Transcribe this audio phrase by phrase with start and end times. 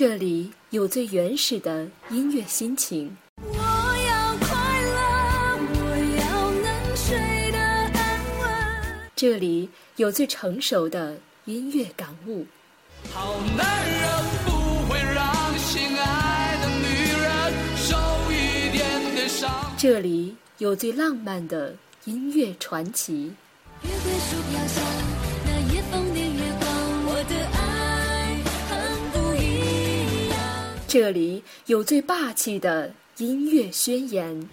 [0.00, 3.14] 这里有最原始的音乐心情。
[3.36, 4.96] 我要快乐，
[5.74, 5.78] 我
[6.16, 8.00] 要能睡得安
[8.40, 8.48] 稳。
[9.14, 12.46] 这里有最成熟的音乐感悟。
[13.12, 14.10] 好男人
[14.46, 14.50] 不
[14.90, 17.94] 会让心爱的女人受
[18.32, 19.70] 一点点伤。
[19.76, 21.76] 这里有最浪漫的
[22.06, 23.34] 音乐传奇。
[23.82, 24.80] 月桂树飘下
[30.92, 34.48] 这里有最霸气的音乐宣言。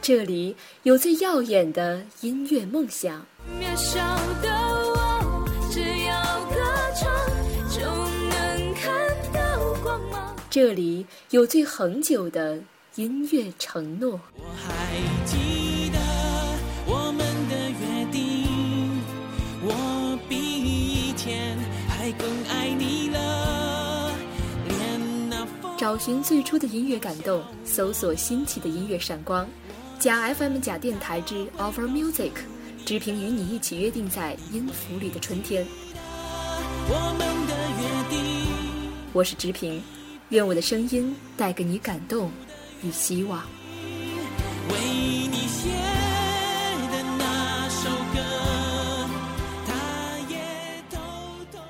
[0.00, 3.26] 这里有最耀眼的音乐梦想。
[3.60, 4.00] 渺小
[4.40, 6.56] 的我，只要歌
[6.98, 7.12] 唱
[7.68, 7.80] 就
[8.30, 10.34] 能看到光芒。
[10.48, 12.58] 这里有最恒久的
[12.94, 14.18] 音乐承诺。
[14.34, 15.55] 我还记
[25.86, 29.48] 找寻最初的音乐感动，搜索新奇的音乐闪光。
[30.00, 32.32] 假 FM 假电台之 Offer Music，
[32.84, 35.64] 直平与你一起约定在音符里的春天。
[39.12, 39.22] 我。
[39.24, 39.80] 是直平，
[40.30, 42.32] 愿我的声音带给你感动
[42.82, 43.44] 与希望。
[44.68, 44.74] 为
[45.30, 45.70] 你写
[46.90, 48.18] 的那首歌，
[49.64, 49.72] 它
[50.28, 50.98] 也偷
[51.52, 51.60] 偷的。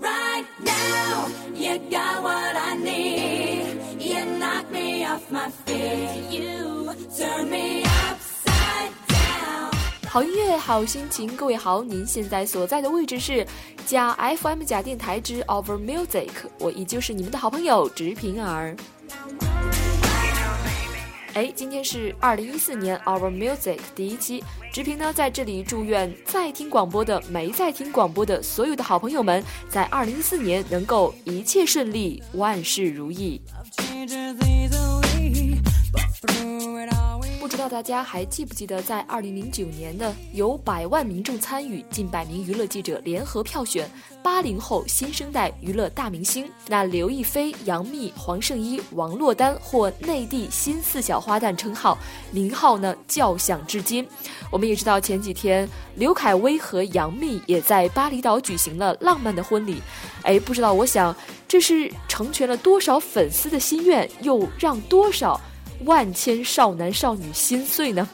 [0.00, 2.15] Right now, you got
[10.08, 13.46] 好音乐，好心情，各位好，您现在所在的位置是
[13.84, 18.76] 假 FM 假电台之 Over Music，我依旧是你们的好朋友直平儿。
[21.34, 33.40] 哎，今天是二零一四年 Our Music 第一期，直平呢在这里祝愿在听广播的、没在听广播的所有的好朋友们，在二零一四年能够一切顺利，万事如意。
[37.38, 43.88] 不知道大家还记不记得，在二零零九年的由百万民众参与、近百名娱乐记者联合票选
[44.20, 51.96] 八零后新生代娱乐大明星，那刘亦菲、杨幂、黄圣依、王珞丹获内地新四小花旦称号，
[52.32, 54.04] 名号呢叫响至今。
[54.50, 59.80] 我们也知道前几天刘恺威和杨幂也在巴厘岛举行了浪漫的婚礼，
[60.22, 61.14] 哎，不知道我想
[61.46, 65.40] 这是成全了多少粉丝的心愿，又让多少
[65.84, 68.08] 万千少男少女心碎呢？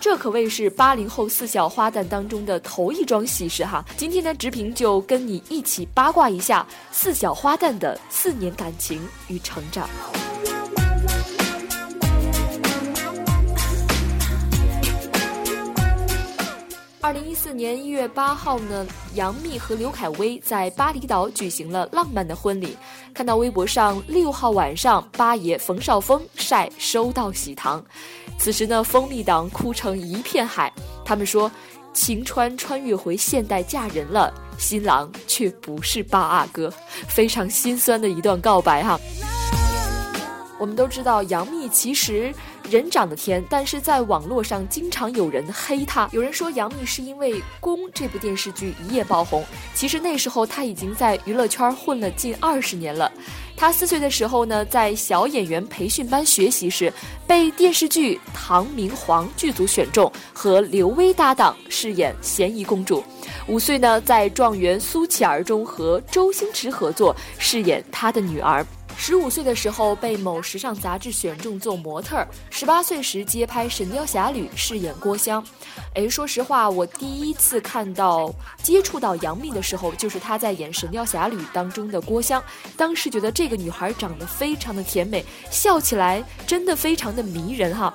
[0.00, 3.84] 这可谓是八零后四小花旦当中的头一桩喜事哈。
[3.96, 9.88] 今天呢，直平就跟你一起八卦一下四小花旦的四年感情与成长。
[17.02, 22.76] 二零一四年一月八号呢，杨幂和刘恺威在巴厘岛举行了浪漫的婚礼。
[23.12, 27.84] 看到微博上六号晚上，八爷冯绍峰晒收到喜糖，
[28.38, 30.72] 此时呢，蜂蜜党哭成一片海。
[31.04, 31.50] 他们说，
[31.92, 36.72] 晴川穿越回现代嫁人了，新郎却不是八阿哥，
[37.08, 38.96] 非常心酸的一段告白哈。
[40.56, 42.32] 我们都知道，杨幂其实
[42.72, 46.08] 人长得甜，但是在网络上经常有人黑她。
[46.10, 49.44] 有人说杨幂是因为《宫》这部电视剧一夜爆红，
[49.74, 53.12] 其实那时候她已经在娱乐圈混了近二十年了。
[53.54, 56.90] 她四岁的时候呢，在小演员培训班学习时，
[57.26, 63.04] 被电视剧《唐明皇》剧组选中，和刘威搭档饰演咸宜公主。
[63.48, 68.66] 五岁呢，在《状元苏乞儿》中和周星驰合作，饰演他的女儿。
[68.96, 75.44] 十五岁的时候被某时尚杂志选中做模特儿，十八岁时接拍《神雕侠侣》，饰演郭襄。
[75.94, 78.32] 哎，说实话，我第一次看到、
[78.62, 82.42] 接触到杨幂的时候，就是她在演《神雕侠侣》当中的郭襄。
[82.76, 87.92] 当时觉得这个女孩长得非常的甜美，笑起来真的非常的迷人哈。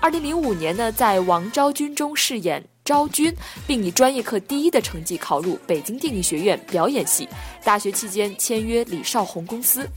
[0.00, 3.34] 二零零五年呢，在王昭君中饰演昭君，
[3.66, 7.28] 并以专业课第一的成绩考入北京电影学院表演系。
[7.62, 9.88] 大学期间签约李少红公司。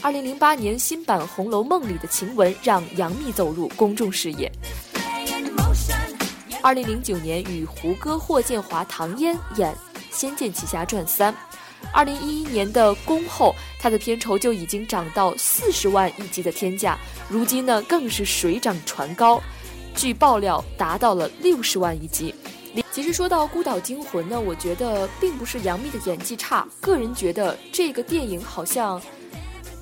[0.00, 4.50] 二零零八年新版《红楼梦》里的晴雯让杨幂走入公众视野。
[6.62, 9.74] 二零零九年与胡歌、霍建华、唐嫣演
[10.10, 11.32] 《仙剑奇侠传三》。
[11.92, 16.96] 二零一一年的《宫后》，她的片酬就已经涨到四十万一集的天价，
[17.28, 19.42] 如今呢更是水涨船高，
[19.96, 22.32] 据爆料达到了六十万一集。
[22.92, 29.00] 其实说到《孤岛惊魂》呢，我觉得并不是杨幂的演技差，个人觉得这个电影好像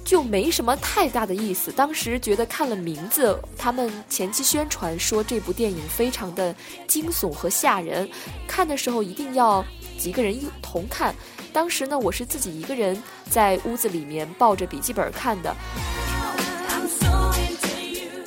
[0.06, 1.72] 就没什么太大的意思。
[1.72, 6.54] 当时觉得看了名字，他们前期宣传说这部电影非常的
[6.86, 8.08] 惊悚和吓人，
[8.46, 9.64] 看的时候一定要
[9.98, 11.12] 几个人一同看。
[11.52, 15.54] 当时呢，我是自己一个人在屋子里面抱着笔记本看的。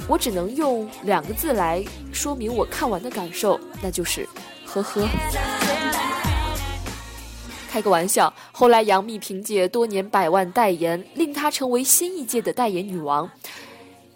[0.07, 4.27] 我只能用两个字来说明我看完的感受，那就是
[4.65, 5.07] “呵呵”。
[7.69, 8.33] 开个玩笑。
[8.51, 13.29] 后来，杨幂凭借多年百万代言，令她成为新一届的代言女王。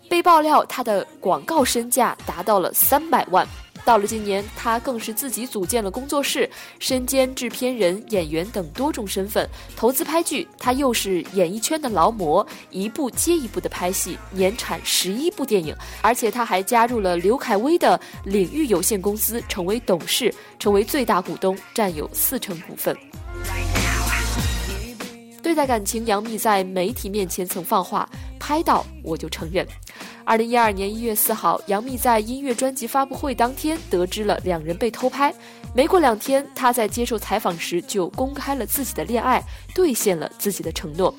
[0.10, 3.48] 被爆料，她的广告身价达到了三百万。
[3.86, 10.48] 到了今年，她更是自己组建了工作室，身兼制片人、演员等多种身份，投资拍剧。
[10.58, 15.76] 她又是演艺圈的劳模，一部接一部的拍戏，年产十一部电影。
[16.02, 22.96] 而且，她还加入了刘恺威的领域有限公司，成为董事，成为最大股东，占有四成股份。
[25.42, 28.10] 对待感情，杨幂在媒体面前曾放话
[28.40, 29.68] ：“拍到我就承认。”
[30.26, 35.34] 二零一二年一月四号，杨幂在音乐专辑发布会当天得知了两人被偷拍。
[35.76, 39.44] 没过两天，她在接受采访时就公开了自己的恋爱，
[39.76, 41.14] 兑现了自己的承诺。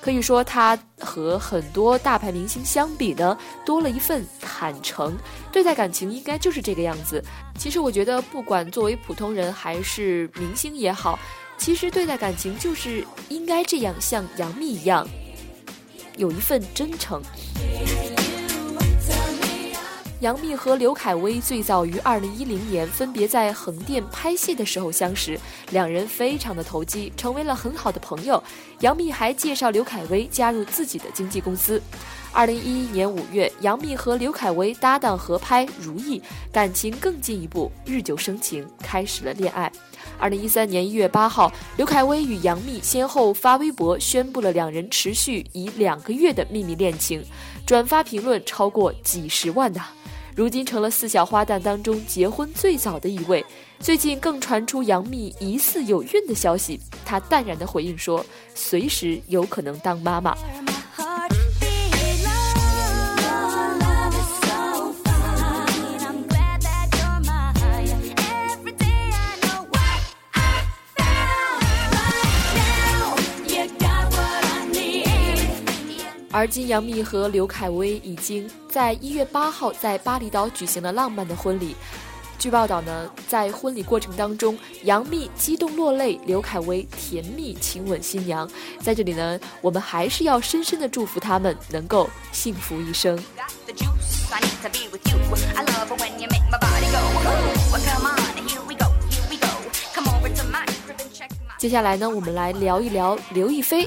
[0.00, 3.36] 可以说，她和很多大牌明星相比呢，
[3.66, 5.14] 多了一份坦诚。
[5.52, 7.22] 对待感情，应该就是这个样子。
[7.58, 11.18] 其实，我觉得，不管作为普通人还是明星也好，
[11.60, 15.06] 其实对待感情就是应该这样，像杨幂一样，
[16.16, 17.20] 有一份真诚。
[20.20, 25.38] 杨幂和刘恺威最早于二零一零年分别在横店拍戏的时候相识，
[25.70, 28.42] 两人非常的投机，成为了很好的朋友。
[28.80, 31.80] 杨幂还介绍刘恺威加入自己的经纪公司。
[32.32, 36.18] 二零一一年五月，杨幂和刘恺威搭档合拍《如意》，
[36.50, 39.70] 感情更进一步，日久生情，开始了恋爱。
[40.20, 47.24] 二零一三年一月八号，刘恺威与杨幂先后发微博宣布了两人持续已两个月的秘密恋情，
[47.66, 49.80] 转发评论超过几十万的。
[50.36, 53.44] 如今成了四小花旦当中结婚最早的一位。
[53.80, 58.24] 最近更传出杨幂疑似有孕的消息，她淡然的回应说
[58.54, 60.36] ：“随时有可能当妈妈。”
[76.32, 81.74] 而今，杨幂和刘恺威已经在一月八号在巴厘岛举行了浪漫的婚礼。
[82.38, 88.48] 据报道呢，在婚礼过程当中，杨幂激动落泪，刘恺威甜蜜亲吻新娘。
[88.80, 93.18] 在这里呢，我们还是要深深的祝福他们能够幸福一生。
[101.58, 103.86] 接下来呢，我们来聊一聊刘亦菲。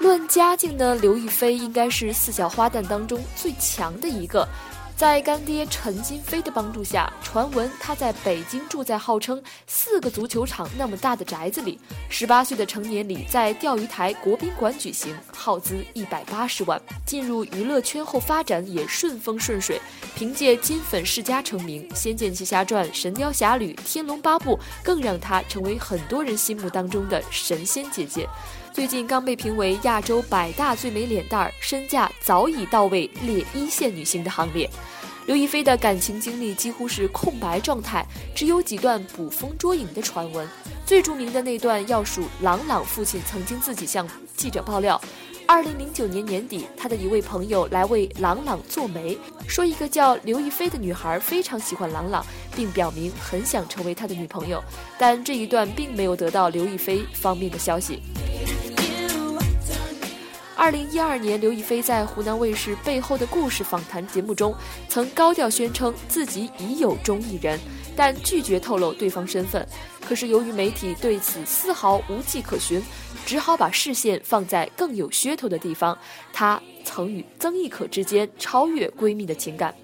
[0.00, 4.48] 论家境呢，刘亦菲应该是四小花旦当中最强的一个。
[4.96, 11.78] 在干爹陈金飞的帮助下，传闻她在北京住在号称四个足球场那么大的宅子里。
[12.08, 16.80] 十八岁的成年礼在钓鱼台国宾馆举行，耗资一百八十万。
[17.06, 19.80] 进入娱乐圈后发展也顺风顺水，
[20.14, 28.26] 凭借《金粉世家》成名，《仙剑奇侠传》《神雕侠侣》《天龙八部》更让她成为很多人心目当中的神仙姐姐。
[28.72, 34.68] 最近刚被评为亚洲百大最美脸蛋儿，身价早已到位列一线女星的行列。
[35.26, 40.48] 刘亦菲的感情经历几乎是空白状态，只有几段捕风捉影的传闻。
[40.86, 45.00] 最著名的那段要数郎朗父亲曾经自己向记者爆料：，
[45.46, 52.24] 二零零九年年底，他的一位朋友来为郎朗做媒，说一个叫刘亦菲的女孩非常喜欢郎朗，
[52.54, 54.62] 并表明很想成为他的女朋友。
[54.96, 58.00] 但这一段并没有得到刘亦菲方面的消息。
[60.60, 64.54] 二零一二年，刘亦菲在湖南卫视《背后的故事》访谈节目中，
[64.90, 67.58] 曾高调宣称自己已有中意人，
[67.96, 69.66] 但拒绝透露对方身份。
[70.06, 72.82] 可是由于媒体对此丝毫无迹可寻，
[73.24, 75.96] 只好把视线放在更有噱头的地方。
[76.30, 79.74] 她曾与曾轶可之间超越闺蜜的情感，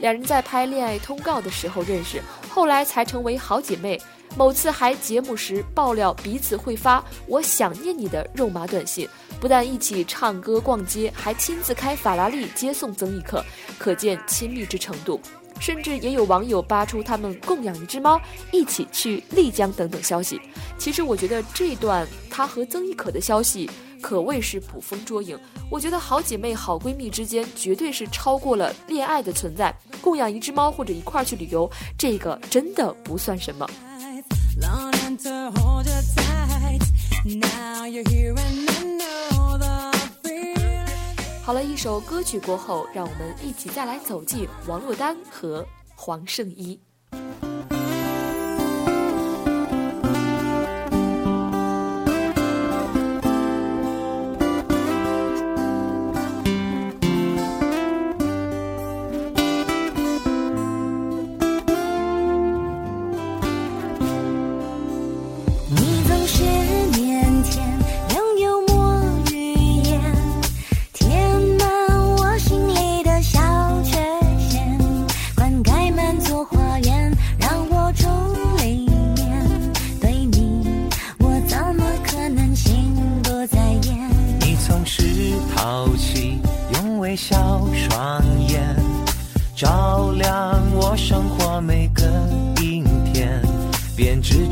[0.00, 3.98] 两人在拍《恋爱通告》的时候认识，后来才成为好姐妹。
[4.36, 9.08] 某次还节目时爆料彼此会发“我想念你”的肉麻短信，
[9.38, 13.44] 不但一起唱歌逛街，还亲自开法拉利接送曾轶可，
[13.78, 15.20] 可见亲密之程度。
[15.60, 18.20] 甚至也有网友扒出他们共养一只猫，
[18.50, 20.40] 一起去丽江等等消息。
[20.78, 23.70] 其实我觉得这段他和曾轶可的消息
[24.00, 25.38] 可谓是捕风捉影。
[25.70, 29.72] 我觉得好姐妹、好闺蜜之间绝对是超过了恋爱的存在。
[30.02, 33.66] 共养一只猫或者一块儿去旅游，这个真的不算什么。
[41.44, 46.80] 好了，一首歌曲过后，让我们一起再来走进王珞丹和黄圣依。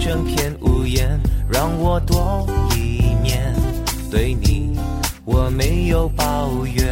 [0.01, 3.55] 整片屋檐，让我多一面。
[4.11, 4.77] 对你，
[5.27, 6.85] 我没有抱怨。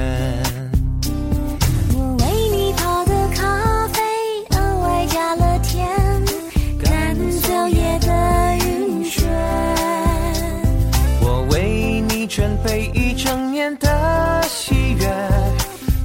[1.94, 4.00] 我为你泡的咖啡
[4.50, 5.88] 额外加了甜，
[6.78, 9.24] 赶走夜的晕眩。
[11.22, 15.08] 我为你准备一整年的喜悦，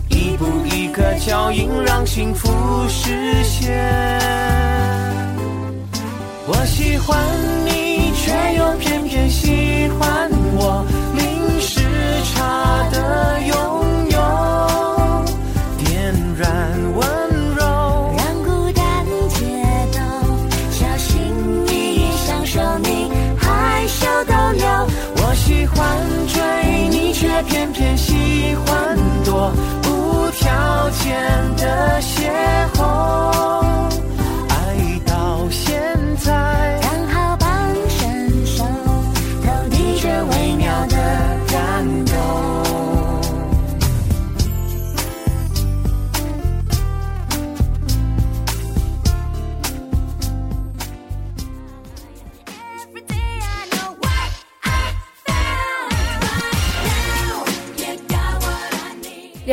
[0.08, 2.50] 一步一个脚印让幸福
[2.88, 4.73] 实现。
[6.46, 7.18] 我喜欢
[7.66, 9.23] 你，却又偏偏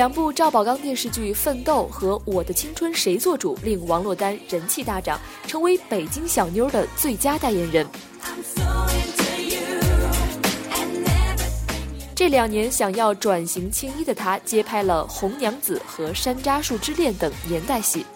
[0.01, 7.87] 两部赵宝刚电视剧《奋斗》和《我的青春谁做主》令王珞丹人气大涨，成为北京小妞的最佳代言人。
[12.15, 18.07] 这两年想要转型青衣的她，接拍了《红娘子》和《山楂树之恋》等年代戏。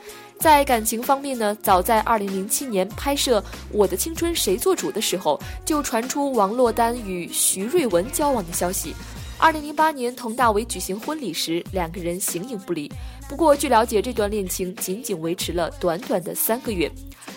[0.41, 8.95] 在感情方面呢，早在2007年拍摄《我的青春谁做主》的时候，就传出王珞丹与徐瑞文交往的消息。
[9.45, 12.91] 2008年佟大为举行婚礼时，两个人形影不离。
[13.29, 16.91] 不过，据了解，这段恋情仅仅维持了短短的三个月。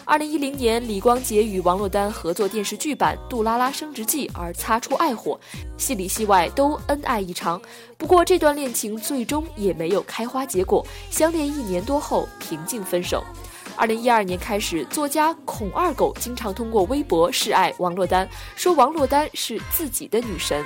[0.06, 5.38] 二零一零年，李光洁与王珞丹合作电视剧版《杜拉拉升职记》而擦出爱火，
[5.78, 7.62] 戏里戏外都恩爱异常。
[7.98, 13.22] 不过，这段恋情最终也没有开花结果，相恋一年多后平静分手。
[13.76, 20.64] 二零一二年开始，作家孔二狗经常通过微博示爱王珞丹，说王珞丹是自己的女神。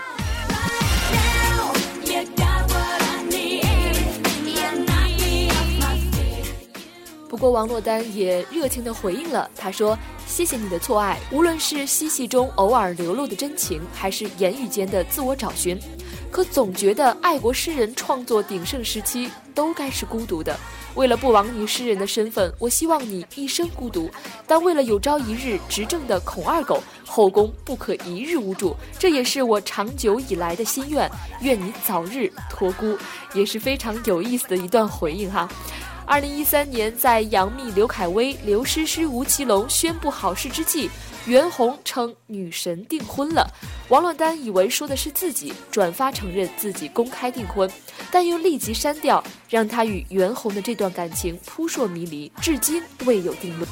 [7.31, 9.97] 不过王珞丹也热情地回应了，她说
[10.27, 15.79] ：“谢谢你的错爱，无论是嬉戏中偶尔流露的真情，还是言语间的自我找寻，
[16.29, 20.59] 可总觉得爱国诗人创作鼎盛时期都该是孤独的。
[20.95, 24.11] 为了不枉你诗人的身份，我希望你一生孤独。
[24.45, 31.09] 但为了有朝一日执政的孔二狗，后宫不可一日无主，这也是我长久以来的心愿。
[31.39, 32.97] 愿你早日托孤。”
[33.33, 35.47] 也是非常有意思的一段回应哈。
[36.11, 40.89] 二零一三年，在杨幂、刘恺威、刘诗诗、吴奇隆宣布好事之际，
[41.25, 43.49] 袁弘称女神订婚了。
[43.87, 47.71] 王珞丹以为说的是自己，转发承认自己公开订婚，
[48.11, 53.65] 但又立即删掉，让她与袁弘的这段感情扑朔迷离，至今未有定论。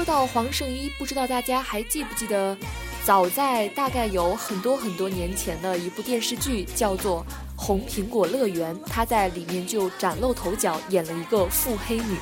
[0.00, 2.56] 说到黄圣依，不知道大家还记不记得，
[3.04, 7.22] 早在大概有很多很多年前的一部电视剧，叫做
[7.54, 12.16] 《红苹果乐园》，她在里面就崭露头角，演了一个腹黑女。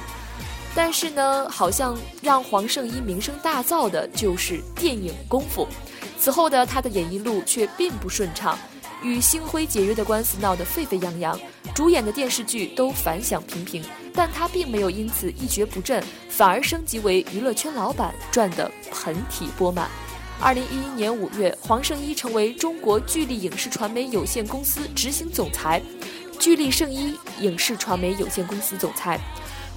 [0.74, 5.62] 但是呢，好像让黄圣依名声大噪的就是电影《功夫》，
[6.18, 8.58] 此后的她的演艺路却并不顺畅，
[9.04, 11.38] 与星辉解约的官司闹得沸沸扬扬，
[11.76, 13.84] 主演的电视剧都反响平平，
[14.14, 19.88] 但他并没有因此一蹶不振，反而升级为娱乐圈老板，赚得盆体钵满。
[20.40, 25.82] 二零一一年五月，黄圣依成为中国巨力影视传媒有限公司执行总裁。
[26.38, 29.18] 聚力圣依影视传媒有限公司总裁。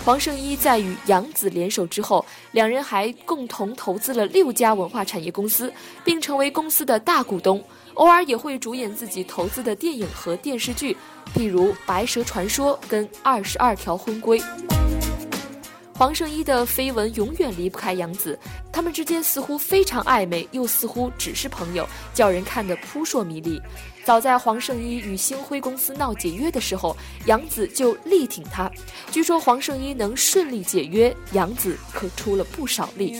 [0.05, 5.73] 黄圣依在与杨紫联手之后，两人还共同投资了六家文化产业公司，
[6.03, 7.63] 并成为公司的大股东。
[7.95, 10.95] 偶尔也会主演自己投资的电影和电视剧，
[11.35, 14.39] 譬如《白蛇传说》跟《二十二条婚规》。
[15.93, 18.39] 黄圣依的绯闻永远离不开杨紫，
[18.71, 23.61] 他们之间似乎非常暧昧，又似乎只是朋友，叫人看得扑朔迷离。
[24.03, 28.67] 早在黄圣依与星辉公司闹解约的时候，杨紫就力挺他。
[29.11, 33.15] 据说黄圣依能顺利解约，杨紫可出了不少力。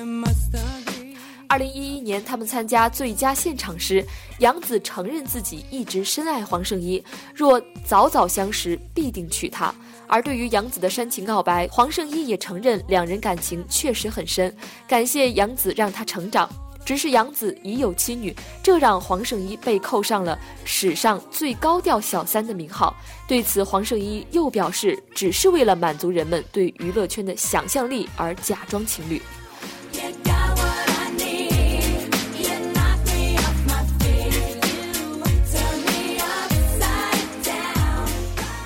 [1.52, 4.02] 二零一一年，他们参加最佳现场时，
[4.40, 7.04] 杨紫承认自己一直深爱黄圣依，
[7.36, 9.76] 若早早相识，必定娶她。
[10.08, 14.56] 而对于杨紫的煽情告白，黄圣依也承认两人感情确实很深，
[14.88, 16.50] 感谢杨紫让他成长。
[16.86, 22.96] 只是杨紫已有妻女，这让黄圣依被扣上了史上最高调小三的名号。
[23.28, 29.22] 对此，黄圣依又表示，只是为了满足人们对娱乐圈的想象力而假装情侣。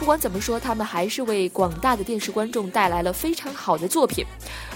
[0.05, 4.23] 不管怎么说，他们还是为广大的电视观众带来了非常好的作品。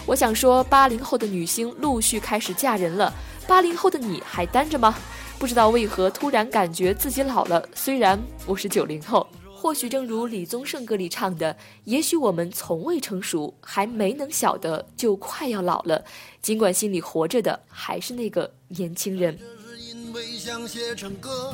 [0.08, 3.14] 我想说，八零后的女星陆续开始嫁人了，
[3.48, 4.96] 八零后的你还单着吗？
[5.38, 9.28] 不知道为何突然感觉自己老了，虽然我是九零后。
[9.56, 16.04] 或许正如李宗盛歌里唱的，也许我们从未成熟，还没能晓得就快要老了。
[16.42, 19.38] 尽管心里活着的还是那个年轻人。
[19.78, 21.54] 因为想写成歌，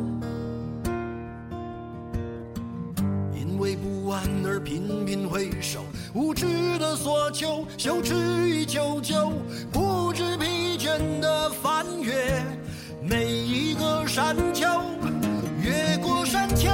[4.21, 6.45] 为不安而频频回首，无知
[6.77, 8.13] 的索求，羞耻
[8.47, 9.31] 与求救，
[9.71, 12.43] 不知疲倦的翻越
[13.01, 14.67] 每一个山丘，
[15.61, 16.69] 越过山丘。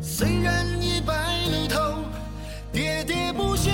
[0.00, 1.14] 虽然已白
[1.46, 1.80] 了头，
[2.72, 3.70] 喋喋不休，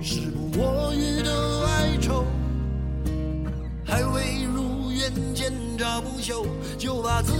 [0.00, 2.24] 时不我予的哀愁，
[3.84, 6.44] 还未如愿见着不朽，
[6.76, 7.39] 就把自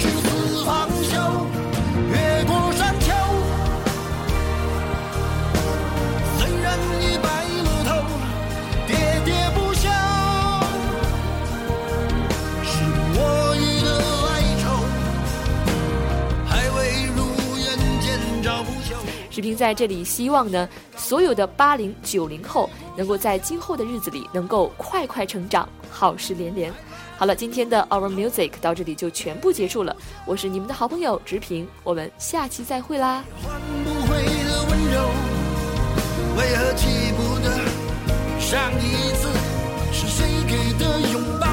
[19.41, 26.71] 平，在这里希望呢，所有的八零九零后能够在今后的日子里能够快快成长，好事连连。
[27.17, 29.95] 好了，今天的 Our Music 到这里就全部结束了。
[30.25, 33.23] 我是你们的好朋友直平，我们下期再会啦。
[33.43, 35.09] 换不回的温柔，
[36.37, 36.85] 为何记
[37.17, 37.49] 不得
[38.39, 39.27] 上一次
[39.91, 41.47] 是谁给的拥抱？